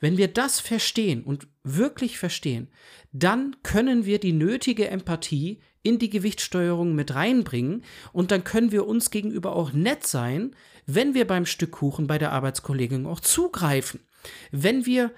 Wenn 0.00 0.16
wir 0.16 0.28
das 0.28 0.60
verstehen 0.60 1.24
und 1.24 1.48
wirklich 1.64 2.18
verstehen, 2.18 2.68
dann 3.12 3.56
können 3.62 4.06
wir 4.06 4.20
die 4.20 4.32
nötige 4.32 4.88
Empathie 4.88 5.60
in 5.82 5.98
die 5.98 6.08
Gewichtssteuerung 6.08 6.94
mit 6.94 7.14
reinbringen 7.14 7.84
und 8.12 8.30
dann 8.30 8.44
können 8.44 8.72
wir 8.72 8.86
uns 8.86 9.10
gegenüber 9.10 9.56
auch 9.56 9.72
nett 9.72 10.06
sein, 10.06 10.54
wenn 10.86 11.14
wir 11.14 11.26
beim 11.26 11.46
Stück 11.46 11.72
Kuchen 11.72 12.06
bei 12.06 12.18
der 12.18 12.32
Arbeitskollegin 12.32 13.06
auch 13.06 13.20
zugreifen. 13.20 14.00
Wenn 14.52 14.86
wir, 14.86 15.10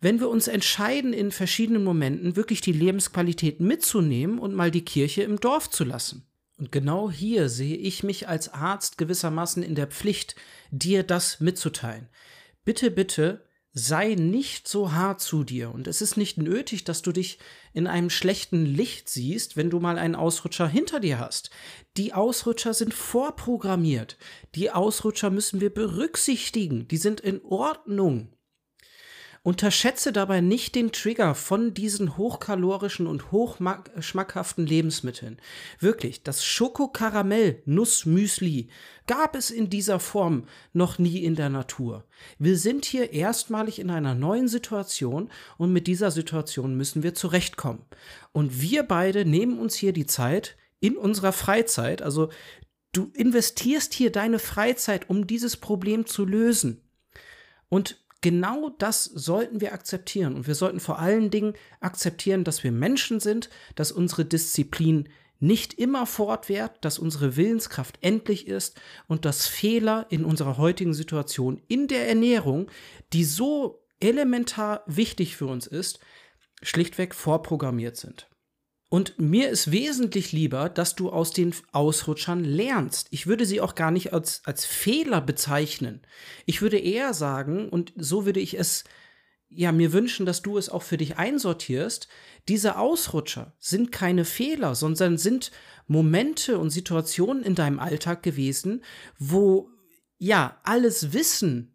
wenn 0.00 0.20
wir 0.20 0.28
uns 0.28 0.46
entscheiden, 0.46 1.12
in 1.12 1.32
verschiedenen 1.32 1.82
Momenten 1.82 2.36
wirklich 2.36 2.60
die 2.60 2.72
Lebensqualität 2.72 3.60
mitzunehmen 3.60 4.38
und 4.38 4.54
mal 4.54 4.70
die 4.70 4.84
Kirche 4.84 5.22
im 5.22 5.40
Dorf 5.40 5.68
zu 5.68 5.82
lassen. 5.82 6.27
Und 6.58 6.72
genau 6.72 7.10
hier 7.10 7.48
sehe 7.48 7.76
ich 7.76 8.02
mich 8.02 8.28
als 8.28 8.52
Arzt 8.52 8.98
gewissermaßen 8.98 9.62
in 9.62 9.76
der 9.76 9.86
Pflicht, 9.86 10.34
dir 10.70 11.04
das 11.04 11.38
mitzuteilen. 11.38 12.08
Bitte, 12.64 12.90
bitte, 12.90 13.44
sei 13.72 14.14
nicht 14.16 14.66
so 14.66 14.92
hart 14.92 15.20
zu 15.20 15.44
dir. 15.44 15.72
Und 15.72 15.86
es 15.86 16.02
ist 16.02 16.16
nicht 16.16 16.36
nötig, 16.36 16.82
dass 16.82 17.02
du 17.02 17.12
dich 17.12 17.38
in 17.72 17.86
einem 17.86 18.10
schlechten 18.10 18.66
Licht 18.66 19.08
siehst, 19.08 19.56
wenn 19.56 19.70
du 19.70 19.78
mal 19.78 19.98
einen 19.98 20.16
Ausrutscher 20.16 20.66
hinter 20.66 20.98
dir 20.98 21.20
hast. 21.20 21.50
Die 21.96 22.12
Ausrutscher 22.12 22.74
sind 22.74 22.92
vorprogrammiert. 22.92 24.18
Die 24.56 24.72
Ausrutscher 24.72 25.30
müssen 25.30 25.60
wir 25.60 25.72
berücksichtigen. 25.72 26.88
Die 26.88 26.96
sind 26.96 27.20
in 27.20 27.40
Ordnung. 27.44 28.32
Unterschätze 29.48 30.12
dabei 30.12 30.42
nicht 30.42 30.74
den 30.74 30.92
Trigger 30.92 31.34
von 31.34 31.72
diesen 31.72 32.18
hochkalorischen 32.18 33.06
und 33.06 33.32
hochschmackhaften 33.32 34.66
Lebensmitteln. 34.66 35.40
Wirklich, 35.80 36.22
das 36.22 36.44
Schokokaramell-Nussmüsli 36.44 38.68
gab 39.06 39.34
es 39.34 39.50
in 39.50 39.70
dieser 39.70 40.00
Form 40.00 40.44
noch 40.74 40.98
nie 40.98 41.24
in 41.24 41.34
der 41.34 41.48
Natur. 41.48 42.04
Wir 42.38 42.58
sind 42.58 42.84
hier 42.84 43.14
erstmalig 43.14 43.78
in 43.78 43.88
einer 43.88 44.14
neuen 44.14 44.48
Situation 44.48 45.30
und 45.56 45.72
mit 45.72 45.86
dieser 45.86 46.10
Situation 46.10 46.76
müssen 46.76 47.02
wir 47.02 47.14
zurechtkommen. 47.14 47.86
Und 48.32 48.60
wir 48.60 48.82
beide 48.82 49.24
nehmen 49.24 49.58
uns 49.58 49.76
hier 49.76 49.94
die 49.94 50.04
Zeit, 50.04 50.58
in 50.78 50.94
unserer 50.94 51.32
Freizeit. 51.32 52.02
Also 52.02 52.28
du 52.92 53.10
investierst 53.14 53.94
hier 53.94 54.12
deine 54.12 54.40
Freizeit, 54.40 55.08
um 55.08 55.26
dieses 55.26 55.56
Problem 55.56 56.04
zu 56.04 56.26
lösen. 56.26 56.82
Und 57.70 58.04
genau 58.20 58.70
das 58.70 59.04
sollten 59.04 59.60
wir 59.60 59.72
akzeptieren. 59.72 60.34
Und 60.34 60.46
wir 60.46 60.54
sollten 60.54 60.80
vor 60.80 60.98
allen 60.98 61.30
Dingen 61.30 61.54
akzeptieren, 61.80 62.44
dass 62.44 62.64
wir 62.64 62.72
Menschen 62.72 63.20
sind, 63.20 63.50
dass 63.74 63.92
unsere 63.92 64.24
Disziplin 64.24 65.08
nicht 65.40 65.74
immer 65.74 66.06
fortwährt, 66.06 66.84
dass 66.84 66.98
unsere 66.98 67.36
Willenskraft 67.36 67.98
endlich 68.00 68.48
ist 68.48 68.80
und 69.06 69.24
dass 69.24 69.46
Fehler 69.46 70.06
in 70.10 70.24
unserer 70.24 70.58
heutigen 70.58 70.94
Situation 70.94 71.62
in 71.68 71.86
der 71.86 72.08
Ernährung, 72.08 72.70
die 73.12 73.24
so 73.24 73.84
elementar 74.00 74.82
wichtig 74.86 75.36
für 75.36 75.46
uns 75.46 75.66
ist, 75.66 76.00
schlichtweg 76.62 77.14
vorprogrammiert 77.14 77.96
sind. 77.96 78.28
Und 78.90 79.18
mir 79.18 79.50
ist 79.50 79.70
wesentlich 79.70 80.32
lieber, 80.32 80.70
dass 80.70 80.94
du 80.94 81.10
aus 81.10 81.32
den 81.32 81.54
Ausrutschern 81.72 82.42
lernst. 82.42 83.08
Ich 83.10 83.26
würde 83.26 83.44
sie 83.44 83.60
auch 83.60 83.74
gar 83.74 83.90
nicht 83.90 84.14
als, 84.14 84.40
als 84.44 84.64
Fehler 84.64 85.20
bezeichnen. 85.20 86.00
Ich 86.46 86.62
würde 86.62 86.78
eher 86.78 87.12
sagen, 87.12 87.68
und 87.68 87.92
so 87.96 88.24
würde 88.24 88.40
ich 88.40 88.58
es 88.58 88.84
ja 89.50 89.72
mir 89.72 89.92
wünschen, 89.92 90.26
dass 90.26 90.42
du 90.42 90.56
es 90.58 90.68
auch 90.68 90.82
für 90.82 90.96
dich 90.96 91.18
einsortierst, 91.18 92.08
diese 92.48 92.78
Ausrutscher 92.78 93.54
sind 93.58 93.92
keine 93.92 94.24
Fehler, 94.24 94.74
sondern 94.74 95.18
sind 95.18 95.50
Momente 95.86 96.58
und 96.58 96.70
Situationen 96.70 97.42
in 97.42 97.54
deinem 97.54 97.78
Alltag 97.80 98.22
gewesen, 98.22 98.84
wo 99.18 99.70
ja 100.18 100.58
alles 100.64 101.12
Wissen, 101.12 101.74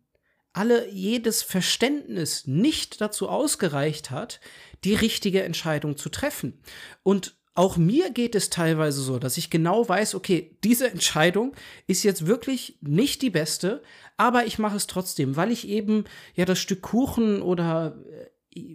alle 0.51 0.89
jedes 0.89 1.41
Verständnis 1.41 2.45
nicht 2.45 3.01
dazu 3.01 3.27
ausgereicht 3.27 4.11
hat, 4.11 4.39
die 4.83 4.95
richtige 4.95 5.43
Entscheidung 5.43 5.97
zu 5.97 6.09
treffen. 6.09 6.59
Und 7.03 7.35
auch 7.55 7.77
mir 7.77 8.09
geht 8.09 8.33
es 8.33 8.49
teilweise 8.49 9.01
so, 9.01 9.19
dass 9.19 9.37
ich 9.37 9.51
genau 9.51 9.87
weiß, 9.87 10.15
okay, 10.15 10.57
diese 10.63 10.89
Entscheidung 10.89 11.55
ist 11.85 12.03
jetzt 12.03 12.25
wirklich 12.25 12.77
nicht 12.81 13.21
die 13.21 13.29
beste, 13.29 13.83
aber 14.17 14.45
ich 14.45 14.57
mache 14.57 14.77
es 14.77 14.87
trotzdem, 14.87 15.35
weil 15.35 15.51
ich 15.51 15.67
eben 15.67 16.05
ja 16.35 16.45
das 16.45 16.59
Stück 16.59 16.81
Kuchen 16.81 17.43
oder 17.43 17.95
äh, 18.09 18.25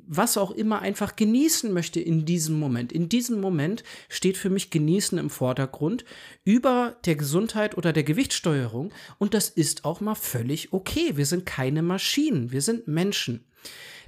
was 0.07 0.37
auch 0.37 0.53
immer 0.53 0.81
einfach 0.81 1.17
genießen 1.17 1.73
möchte 1.73 2.01
in 2.01 2.25
diesem 2.25 2.59
Moment. 2.59 2.93
In 2.93 3.09
diesem 3.09 3.41
Moment 3.41 3.83
steht 4.09 4.37
für 4.37 4.51
mich 4.51 4.71
Genießen 4.71 5.19
im 5.19 5.31
Vordergrund 5.31 6.05
über 6.45 6.97
der 7.05 7.17
Gesundheit 7.17 7.77
oder 7.77 7.93
der 7.93 8.05
Gewichtssteuerung 8.05 8.93
und 9.19 9.35
das 9.35 9.49
ist 9.49 9.85
auch 9.85 10.01
mal 10.01 10.15
völlig 10.15 10.73
okay. 10.73 11.17
Wir 11.17 11.27
sind 11.27 11.47
keine 11.47 11.83
Maschinen, 11.83 12.53
wir 12.53 12.63
sind 12.63 12.87
Menschen. 12.87 13.45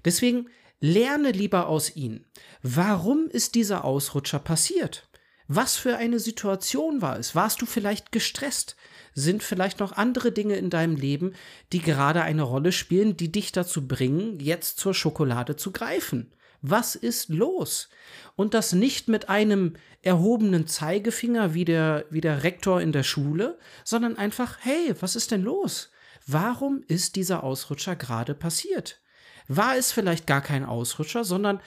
Deswegen 0.04 0.49
Lerne 0.81 1.31
lieber 1.31 1.69
aus 1.69 1.95
ihnen. 1.95 2.25
Warum 2.63 3.29
ist 3.29 3.55
dieser 3.55 3.85
Ausrutscher 3.85 4.39
passiert? 4.39 5.09
Was 5.47 5.77
für 5.77 5.97
eine 5.97 6.19
Situation 6.19 7.03
war 7.03 7.19
es? 7.19 7.35
Warst 7.35 7.61
du 7.61 7.67
vielleicht 7.67 8.13
gestresst? 8.13 8.77
Sind 9.13 9.43
vielleicht 9.43 9.81
noch 9.81 9.93
andere 9.93 10.33
Dinge 10.33 10.57
in 10.57 10.71
deinem 10.71 10.97
Leben, 10.97 11.35
die 11.73 11.81
gerade 11.81 12.23
eine 12.23 12.45
Rolle 12.45 12.73
spielen, 12.73 13.17
die 13.17 13.31
dich 13.31 13.53
dazu 13.53 13.87
bringen, 13.87 14.41
jetzt 14.41 14.79
zur 14.79 14.95
Schokolade 14.95 15.57
zu 15.57 15.71
greifen? 15.71 16.33
Was 16.63 16.95
ist 16.95 17.29
los? 17.29 17.91
Und 18.37 18.55
das 18.55 18.73
nicht 18.73 19.09
mit 19.09 19.29
einem 19.29 19.75
erhobenen 20.01 20.67
Zeigefinger 20.67 21.53
wie 21.53 21.67
der, 21.67 22.07
wie 22.09 22.21
der 22.23 22.43
Rektor 22.43 22.81
in 22.81 22.93
der 22.93 23.03
Schule, 23.03 23.59
sondern 23.85 24.17
einfach, 24.17 24.57
hey, 24.61 24.95
was 25.01 25.15
ist 25.15 25.31
denn 25.31 25.43
los? 25.43 25.91
Warum 26.27 26.85
ist 26.87 27.17
dieser 27.17 27.43
Ausrutscher 27.43 27.97
gerade 27.97 28.35
passiert? 28.35 29.01
War 29.50 29.76
es 29.76 29.90
vielleicht 29.90 30.28
gar 30.28 30.40
kein 30.40 30.64
Ausrutscher, 30.64 31.25
sondern 31.25 31.61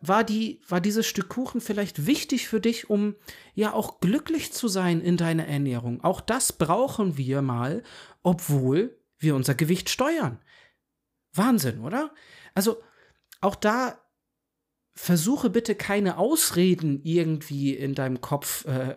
war, 0.00 0.24
die, 0.24 0.60
war 0.68 0.80
dieses 0.80 1.06
Stück 1.06 1.28
Kuchen 1.28 1.60
vielleicht 1.60 2.06
wichtig 2.06 2.48
für 2.48 2.60
dich, 2.60 2.90
um 2.90 3.14
ja 3.54 3.72
auch 3.72 4.00
glücklich 4.00 4.52
zu 4.52 4.66
sein 4.66 5.00
in 5.00 5.16
deiner 5.16 5.46
Ernährung. 5.46 6.02
Auch 6.02 6.20
das 6.20 6.52
brauchen 6.52 7.16
wir 7.16 7.40
mal, 7.40 7.84
obwohl 8.24 8.98
wir 9.18 9.36
unser 9.36 9.54
Gewicht 9.54 9.88
steuern. 9.88 10.40
Wahnsinn, 11.32 11.80
oder? 11.80 12.12
Also 12.54 12.82
auch 13.40 13.54
da 13.54 14.01
versuche 14.94 15.48
bitte 15.48 15.74
keine 15.74 16.18
Ausreden 16.18 17.00
irgendwie 17.02 17.74
in 17.74 17.94
deinem 17.94 18.20
Kopf 18.20 18.66
äh, 18.66 18.94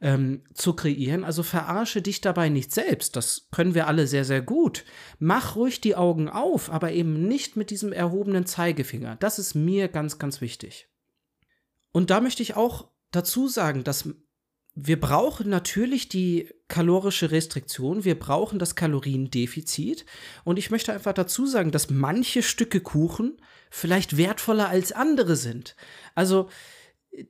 ähm, 0.00 0.42
zu 0.54 0.74
kreieren. 0.74 1.24
Also 1.24 1.42
verarsche 1.42 2.02
dich 2.02 2.20
dabei 2.20 2.48
nicht 2.48 2.72
selbst. 2.72 3.16
Das 3.16 3.48
können 3.50 3.74
wir 3.74 3.88
alle 3.88 4.06
sehr, 4.06 4.24
sehr 4.24 4.42
gut. 4.42 4.84
Mach 5.18 5.56
ruhig 5.56 5.80
die 5.80 5.96
Augen 5.96 6.28
auf, 6.28 6.70
aber 6.70 6.92
eben 6.92 7.26
nicht 7.26 7.56
mit 7.56 7.70
diesem 7.70 7.92
erhobenen 7.92 8.46
Zeigefinger. 8.46 9.16
Das 9.16 9.38
ist 9.38 9.54
mir 9.54 9.88
ganz, 9.88 10.18
ganz 10.18 10.40
wichtig. 10.40 10.88
Und 11.92 12.10
da 12.10 12.20
möchte 12.20 12.42
ich 12.42 12.56
auch 12.56 12.90
dazu 13.10 13.48
sagen, 13.48 13.84
dass 13.84 14.08
wir 14.74 15.00
brauchen 15.00 15.48
natürlich 15.48 16.08
die 16.08 16.48
kalorische 16.66 17.30
Restriktion, 17.30 18.04
wir 18.04 18.18
brauchen 18.18 18.58
das 18.58 18.74
Kaloriendefizit. 18.74 20.04
Und 20.42 20.58
ich 20.58 20.70
möchte 20.70 20.92
einfach 20.92 21.12
dazu 21.12 21.46
sagen, 21.46 21.70
dass 21.70 21.90
manche 21.90 22.42
Stücke 22.42 22.80
Kuchen 22.80 23.40
vielleicht 23.70 24.16
wertvoller 24.16 24.68
als 24.68 24.90
andere 24.92 25.36
sind. 25.36 25.76
Also 26.16 26.48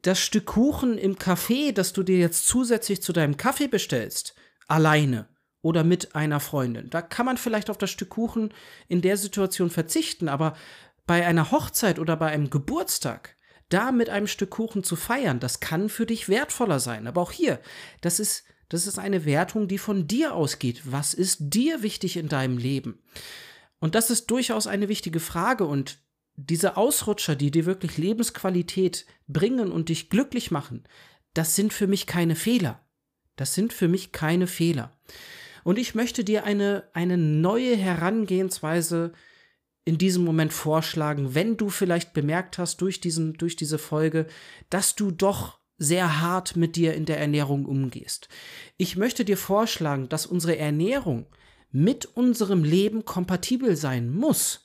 das 0.02 0.20
Stück 0.20 0.46
Kuchen 0.46 0.96
im 0.96 1.16
Café, 1.16 1.72
das 1.72 1.92
du 1.92 2.02
dir 2.02 2.18
jetzt 2.18 2.46
zusätzlich 2.46 3.02
zu 3.02 3.12
deinem 3.12 3.36
Kaffee 3.36 3.68
bestellst, 3.68 4.34
alleine 4.66 5.28
oder 5.60 5.84
mit 5.84 6.14
einer 6.14 6.40
Freundin, 6.40 6.88
da 6.88 7.02
kann 7.02 7.26
man 7.26 7.36
vielleicht 7.36 7.68
auf 7.68 7.76
das 7.76 7.90
Stück 7.90 8.10
Kuchen 8.10 8.54
in 8.88 9.02
der 9.02 9.18
Situation 9.18 9.68
verzichten, 9.68 10.28
aber 10.28 10.56
bei 11.06 11.26
einer 11.26 11.50
Hochzeit 11.50 11.98
oder 11.98 12.16
bei 12.16 12.28
einem 12.28 12.48
Geburtstag, 12.48 13.36
da 13.68 13.92
mit 13.92 14.10
einem 14.10 14.26
Stück 14.26 14.50
Kuchen 14.50 14.84
zu 14.84 14.96
feiern, 14.96 15.40
das 15.40 15.60
kann 15.60 15.88
für 15.88 16.06
dich 16.06 16.28
wertvoller 16.28 16.80
sein. 16.80 17.06
Aber 17.06 17.20
auch 17.20 17.32
hier, 17.32 17.60
das 18.00 18.20
ist, 18.20 18.44
das 18.68 18.86
ist 18.86 18.98
eine 18.98 19.24
Wertung, 19.24 19.68
die 19.68 19.78
von 19.78 20.06
dir 20.06 20.34
ausgeht. 20.34 20.82
Was 20.84 21.14
ist 21.14 21.38
dir 21.40 21.82
wichtig 21.82 22.16
in 22.16 22.28
deinem 22.28 22.58
Leben? 22.58 23.02
Und 23.78 23.94
das 23.94 24.10
ist 24.10 24.30
durchaus 24.30 24.66
eine 24.66 24.88
wichtige 24.88 25.20
Frage 25.20 25.64
und 25.64 25.98
diese 26.36 26.76
Ausrutscher, 26.76 27.36
die 27.36 27.50
dir 27.50 27.64
wirklich 27.64 27.96
Lebensqualität 27.96 29.06
bringen 29.28 29.70
und 29.70 29.88
dich 29.88 30.10
glücklich 30.10 30.50
machen, 30.50 30.84
das 31.32 31.54
sind 31.54 31.72
für 31.72 31.86
mich 31.86 32.06
keine 32.06 32.36
Fehler. 32.36 32.80
Das 33.36 33.54
sind 33.54 33.72
für 33.72 33.88
mich 33.88 34.12
keine 34.12 34.46
Fehler. 34.46 34.96
Und 35.64 35.78
ich 35.78 35.94
möchte 35.94 36.24
dir 36.24 36.44
eine, 36.44 36.84
eine 36.92 37.16
neue 37.16 37.76
Herangehensweise 37.76 39.12
in 39.84 39.98
diesem 39.98 40.24
Moment 40.24 40.52
vorschlagen, 40.52 41.34
wenn 41.34 41.56
du 41.56 41.68
vielleicht 41.68 42.12
bemerkt 42.12 42.58
hast 42.58 42.80
durch, 42.80 43.00
diesen, 43.00 43.34
durch 43.34 43.56
diese 43.56 43.78
Folge, 43.78 44.26
dass 44.70 44.94
du 44.94 45.10
doch 45.10 45.58
sehr 45.76 46.20
hart 46.20 46.56
mit 46.56 46.76
dir 46.76 46.94
in 46.94 47.04
der 47.04 47.18
Ernährung 47.18 47.66
umgehst. 47.66 48.28
Ich 48.76 48.96
möchte 48.96 49.24
dir 49.24 49.36
vorschlagen, 49.36 50.08
dass 50.08 50.26
unsere 50.26 50.56
Ernährung 50.56 51.26
mit 51.70 52.06
unserem 52.06 52.64
Leben 52.64 53.04
kompatibel 53.04 53.76
sein 53.76 54.10
muss 54.10 54.64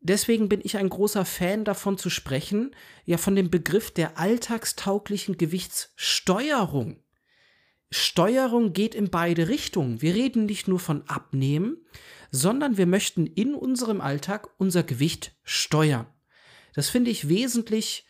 deswegen 0.00 0.48
bin 0.48 0.60
ich 0.62 0.76
ein 0.76 0.88
großer 0.88 1.24
Fan 1.24 1.64
davon 1.64 1.98
zu 1.98 2.10
sprechen, 2.10 2.74
ja 3.04 3.18
von 3.18 3.36
dem 3.36 3.50
Begriff 3.50 3.90
der 3.90 4.18
alltagstauglichen 4.18 5.36
Gewichtssteuerung. 5.36 7.02
Steuerung 7.90 8.72
geht 8.72 8.94
in 8.94 9.10
beide 9.10 9.48
Richtungen. 9.48 10.00
Wir 10.00 10.14
reden 10.14 10.46
nicht 10.46 10.68
nur 10.68 10.78
von 10.78 11.02
Abnehmen, 11.08 11.76
sondern 12.30 12.76
wir 12.76 12.86
möchten 12.86 13.26
in 13.26 13.54
unserem 13.54 14.00
Alltag 14.00 14.48
unser 14.58 14.82
Gewicht 14.82 15.36
steuern. 15.42 16.06
Das 16.74 16.88
finde 16.88 17.10
ich 17.10 17.28
wesentlich 17.28 18.06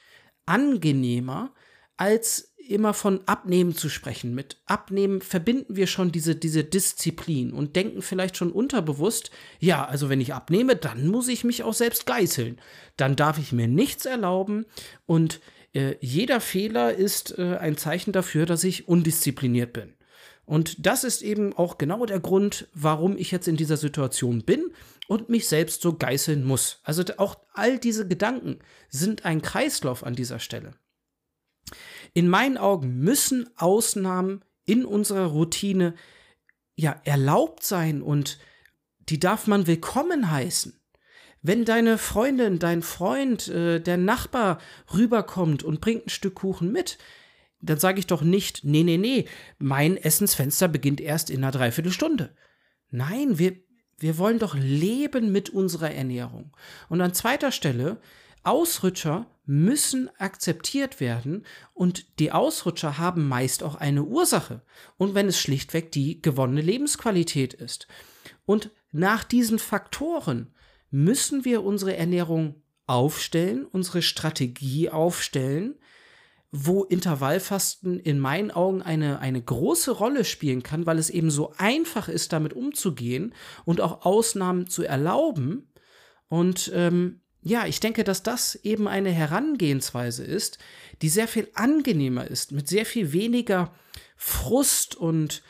angenehmer, 0.47 1.55
als 1.97 2.55
immer 2.69 2.95
von 2.95 3.21
Abnehmen 3.27 3.75
zu 3.75 3.89
sprechen. 3.89 4.35
Mit 4.35 4.63
Abnehmen 4.67 5.23
verbinden 5.23 5.77
wir 5.77 5.87
schon 5.87 6.13
diese, 6.13 6.37
diese 6.37 6.63
Disziplin 6.63 7.53
und 7.53 7.75
denken 7.75 8.01
vielleicht 8.01 8.37
schon 8.37 8.53
unterbewusst, 8.53 9.31
ja, 9.59 9.85
also 9.85 10.09
wenn 10.09 10.21
ich 10.21 10.35
abnehme, 10.35 10.77
dann 10.77 11.09
muss 11.09 11.29
ich 11.29 11.43
mich 11.43 11.63
auch 11.63 11.75
selbst 11.75 12.07
geißeln. 12.07 12.61
Dann 12.97 13.17
darf 13.17 13.39
ich 13.39 13.53
mir 13.53 13.67
nichts 13.67 14.07
erlauben 14.07 14.67
und 15.07 15.41
äh, 15.75 15.97
jeder 16.01 16.41
Fehler 16.41 16.95
ist 16.95 17.39
äh, 17.39 17.57
ein 17.57 17.77
Zeichen 17.77 18.13
dafür, 18.13 18.47
dass 18.47 18.65
ich 18.65 18.89
undiszipliniert 18.89 19.73
bin. 19.73 19.95
Und 20.51 20.85
das 20.85 21.05
ist 21.05 21.23
eben 21.23 21.53
auch 21.53 21.79
genau 21.79 22.05
der 22.07 22.19
Grund, 22.19 22.67
warum 22.75 23.17
ich 23.17 23.31
jetzt 23.31 23.47
in 23.47 23.57
dieser 23.57 23.77
Situation 23.77 24.43
bin 24.43 24.73
und 25.07 25.29
mich 25.29 25.47
selbst 25.47 25.81
so 25.81 25.93
geißeln 25.93 26.43
muss. 26.43 26.81
Also 26.83 27.05
auch 27.19 27.37
all 27.55 27.79
diese 27.79 28.09
Gedanken 28.09 28.59
sind 28.89 29.25
ein 29.25 29.43
Kreislauf 29.43 30.03
an 30.03 30.17
dieser 30.17 30.41
Stelle. 30.41 30.73
In 32.15 32.29
meinen 32.29 32.59
Augen 32.59 32.99
müssen 32.99 33.49
Ausnahmen 33.59 34.45
in 34.65 34.85
unserer 34.85 35.27
Routine 35.27 35.95
ja 36.75 37.01
erlaubt 37.05 37.63
sein 37.63 38.03
und 38.03 38.41
die 39.09 39.21
darf 39.21 39.47
man 39.47 39.69
willkommen 39.69 40.33
heißen. 40.33 40.75
Wenn 41.43 41.65
deine 41.65 41.97
Freundin, 41.97 42.59
dein 42.59 42.83
Freund, 42.83 43.47
äh, 43.47 43.79
der 43.79 43.99
Nachbar 43.99 44.59
rüberkommt 44.93 45.63
und 45.63 45.81
bringt 45.81 46.07
ein 46.07 46.11
Stück 46.11 46.35
Kuchen 46.35 46.73
mit, 46.73 46.99
dann 47.61 47.79
sage 47.79 47.99
ich 47.99 48.07
doch 48.07 48.23
nicht, 48.23 48.65
nee, 48.65 48.83
nee, 48.83 48.97
nee, 48.97 49.27
mein 49.59 49.97
Essensfenster 49.97 50.69
beginnt 50.69 51.01
erst 51.01 51.31
in 51.31 51.39
einer 51.39 51.53
Dreiviertelstunde. 51.53 52.35
Nein, 52.91 53.39
wir, 53.39 53.57
wir 53.99 54.19
wollen 54.19 54.39
doch 54.39 54.55
leben 54.55 55.33
mit 55.33 55.51
unserer 55.51 55.93
Ernährung. 55.93 56.57
Und 56.89 57.01
an 57.01 57.15
zweiter 57.15 57.53
Stelle 57.53 58.01
Ausrutscher 58.43 59.27
müssen 59.45 60.09
akzeptiert 60.19 61.01
werden 61.01 61.45
und 61.75 62.19
die 62.19 62.33
Ausrutscher 62.33 62.99
haben 62.99 63.29
meist 63.29 63.63
auch 63.63 63.75
eine 63.75 64.05
Ursache. 64.05 64.63
Und 64.97 65.15
wenn 65.15 65.29
es 65.29 65.39
schlichtweg 65.39 65.93
die 65.93 66.23
gewonnene 66.23 66.63
Lebensqualität 66.63 67.53
ist. 67.53 67.87
Und 68.47 68.71
nach 68.93 69.25
diesen 69.25 69.59
Faktoren 69.59 70.55
müssen 70.91 71.45
wir 71.45 71.63
unsere 71.63 71.97
Ernährung 71.97 72.63
aufstellen, 72.87 73.67
unsere 73.67 74.03
Strategie 74.03 74.89
aufstellen, 74.89 75.77
wo 76.53 76.83
Intervallfasten 76.83 78.01
in 78.01 78.19
meinen 78.19 78.51
Augen 78.51 78.83
eine, 78.83 79.21
eine 79.21 79.41
große 79.41 79.93
Rolle 79.93 80.25
spielen 80.25 80.63
kann, 80.63 80.85
weil 80.85 80.99
es 80.99 81.09
eben 81.09 81.31
so 81.31 81.53
einfach 81.59 82.09
ist, 82.09 82.33
damit 82.33 82.55
umzugehen 82.55 83.35
und 83.65 83.81
auch 83.81 84.05
Ausnahmen 84.05 84.67
zu 84.67 84.83
erlauben. 84.83 85.73
Und 86.29 86.71
ähm, 86.75 87.21
ja, 87.43 87.67
ich 87.67 87.81
denke, 87.81 88.03
dass 88.03 88.23
das 88.23 88.57
eben 88.57 88.89
eine 88.89 89.11
Herangehensweise 89.11 90.25
ist, 90.25 90.59
die 91.03 91.09
sehr 91.09 91.29
viel 91.29 91.49
angenehmer 91.55 92.27
ist, 92.27 92.53
mit 92.53 92.69
sehr 92.69 92.85
viel 92.85 93.13
weniger 93.13 93.73
Frust 94.17 94.97
und 94.97 95.43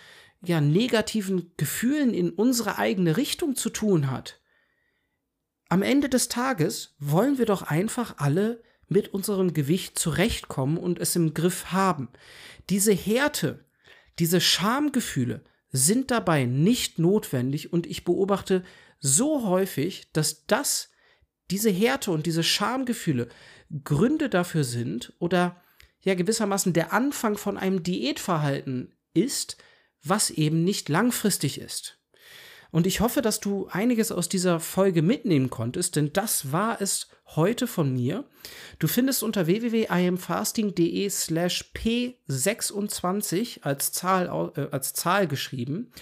ja, 0.42 0.60
negativen 0.60 1.52
Gefühlen 1.56 2.14
in 2.14 2.30
unsere 2.30 2.78
eigene 2.78 3.16
Richtung 3.16 3.56
zu 3.56 3.70
tun 3.70 4.10
hat. 4.10 4.40
Am 5.68 5.82
Ende 5.82 6.08
des 6.08 6.28
Tages 6.28 6.94
wollen 6.98 7.38
wir 7.38 7.46
doch 7.46 7.62
einfach 7.62 8.14
alle 8.18 8.62
mit 8.90 9.14
unserem 9.14 9.54
Gewicht 9.54 9.98
zurechtkommen 9.98 10.76
und 10.76 10.98
es 10.98 11.16
im 11.16 11.32
Griff 11.32 11.66
haben. 11.72 12.08
Diese 12.68 12.92
Härte, 12.92 13.64
diese 14.18 14.40
Schamgefühle 14.40 15.44
sind 15.70 16.10
dabei 16.10 16.44
nicht 16.44 16.98
notwendig 16.98 17.72
und 17.72 17.86
ich 17.86 18.04
beobachte 18.04 18.64
so 18.98 19.46
häufig, 19.46 20.10
dass 20.12 20.44
das, 20.46 20.90
diese 21.50 21.70
Härte 21.70 22.10
und 22.10 22.26
diese 22.26 22.42
Schamgefühle 22.42 23.28
Gründe 23.84 24.28
dafür 24.28 24.64
sind 24.64 25.14
oder 25.20 25.62
ja 26.02 26.14
gewissermaßen 26.14 26.72
der 26.72 26.92
Anfang 26.92 27.38
von 27.38 27.56
einem 27.56 27.84
Diätverhalten 27.84 28.92
ist, 29.14 29.56
was 30.02 30.30
eben 30.30 30.64
nicht 30.64 30.88
langfristig 30.88 31.60
ist. 31.60 31.99
Und 32.70 32.86
ich 32.86 33.00
hoffe, 33.00 33.22
dass 33.22 33.40
du 33.40 33.68
einiges 33.70 34.12
aus 34.12 34.28
dieser 34.28 34.60
Folge 34.60 35.02
mitnehmen 35.02 35.50
konntest, 35.50 35.96
denn 35.96 36.12
das 36.12 36.52
war 36.52 36.80
es 36.80 37.08
heute 37.34 37.66
von 37.66 37.92
mir. 37.92 38.24
Du 38.78 38.86
findest 38.88 39.22
unter 39.22 39.46
www.imfasting.de 39.46 41.08
slash 41.10 41.72
p26 41.74 43.62
als 43.62 43.92
Zahl, 43.92 44.52
äh, 44.56 44.68
als 44.70 44.94
Zahl 44.94 45.26
geschrieben 45.26 45.92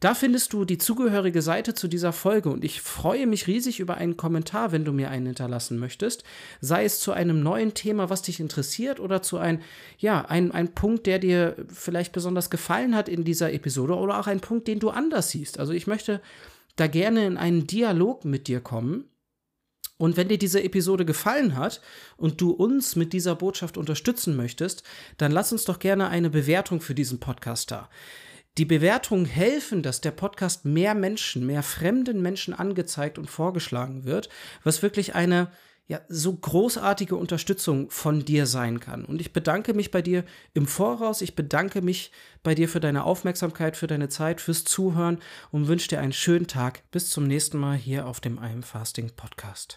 da 0.00 0.14
findest 0.14 0.52
du 0.52 0.64
die 0.64 0.78
zugehörige 0.78 1.42
Seite 1.42 1.74
zu 1.74 1.88
dieser 1.88 2.12
Folge 2.12 2.50
und 2.50 2.64
ich 2.64 2.80
freue 2.80 3.26
mich 3.26 3.48
riesig 3.48 3.80
über 3.80 3.96
einen 3.96 4.16
Kommentar, 4.16 4.70
wenn 4.70 4.84
du 4.84 4.92
mir 4.92 5.10
einen 5.10 5.26
hinterlassen 5.26 5.78
möchtest. 5.78 6.22
Sei 6.60 6.84
es 6.84 7.00
zu 7.00 7.10
einem 7.10 7.42
neuen 7.42 7.74
Thema, 7.74 8.08
was 8.08 8.22
dich 8.22 8.38
interessiert 8.38 9.00
oder 9.00 9.22
zu 9.22 9.38
einem, 9.38 9.60
ja, 9.98 10.24
ein, 10.24 10.52
ein 10.52 10.72
Punkt, 10.72 11.06
der 11.06 11.18
dir 11.18 11.56
vielleicht 11.68 12.12
besonders 12.12 12.48
gefallen 12.48 12.94
hat 12.94 13.08
in 13.08 13.24
dieser 13.24 13.52
Episode 13.52 13.96
oder 13.96 14.20
auch 14.20 14.28
ein 14.28 14.40
Punkt, 14.40 14.68
den 14.68 14.78
du 14.78 14.90
anders 14.90 15.30
siehst. 15.30 15.58
Also 15.58 15.72
ich 15.72 15.88
möchte 15.88 16.20
da 16.76 16.86
gerne 16.86 17.26
in 17.26 17.36
einen 17.36 17.66
Dialog 17.66 18.24
mit 18.24 18.46
dir 18.46 18.60
kommen. 18.60 19.04
Und 19.96 20.16
wenn 20.16 20.28
dir 20.28 20.38
diese 20.38 20.62
Episode 20.62 21.04
gefallen 21.04 21.56
hat 21.56 21.80
und 22.16 22.40
du 22.40 22.52
uns 22.52 22.94
mit 22.94 23.12
dieser 23.12 23.34
Botschaft 23.34 23.76
unterstützen 23.76 24.36
möchtest, 24.36 24.84
dann 25.16 25.32
lass 25.32 25.50
uns 25.50 25.64
doch 25.64 25.80
gerne 25.80 26.08
eine 26.08 26.30
Bewertung 26.30 26.80
für 26.80 26.94
diesen 26.94 27.18
Podcast 27.18 27.72
da 27.72 27.88
die 28.58 28.64
Bewertungen 28.64 29.24
helfen, 29.24 29.82
dass 29.82 30.00
der 30.00 30.10
Podcast 30.10 30.64
mehr 30.64 30.94
Menschen, 30.94 31.46
mehr 31.46 31.62
fremden 31.62 32.20
Menschen 32.20 32.52
angezeigt 32.54 33.18
und 33.18 33.30
vorgeschlagen 33.30 34.04
wird, 34.04 34.28
was 34.64 34.82
wirklich 34.82 35.14
eine 35.14 35.50
ja, 35.86 36.02
so 36.08 36.34
großartige 36.34 37.16
Unterstützung 37.16 37.90
von 37.90 38.24
dir 38.24 38.46
sein 38.46 38.78
kann. 38.78 39.06
Und 39.06 39.22
ich 39.22 39.32
bedanke 39.32 39.72
mich 39.72 39.90
bei 39.90 40.02
dir 40.02 40.24
im 40.52 40.66
Voraus. 40.66 41.22
Ich 41.22 41.34
bedanke 41.34 41.80
mich 41.80 42.12
bei 42.42 42.54
dir 42.54 42.68
für 42.68 42.80
deine 42.80 43.04
Aufmerksamkeit, 43.04 43.76
für 43.76 43.86
deine 43.86 44.10
Zeit, 44.10 44.42
fürs 44.42 44.64
Zuhören 44.64 45.18
und 45.50 45.66
wünsche 45.66 45.88
dir 45.88 46.00
einen 46.00 46.12
schönen 46.12 46.46
Tag. 46.46 46.82
Bis 46.90 47.08
zum 47.08 47.26
nächsten 47.26 47.56
Mal 47.56 47.76
hier 47.76 48.06
auf 48.06 48.20
dem 48.20 48.36
I 48.36 48.52
Am 48.52 48.62
Fasting 48.62 49.12
Podcast. 49.16 49.76